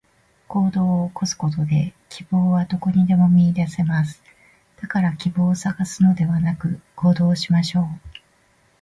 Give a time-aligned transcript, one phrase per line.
[0.47, 4.19] 行動を起こすことで、希望はどこにでも見いだせます。
[4.81, 7.85] だから希望を探すのではなく、行動しましょう。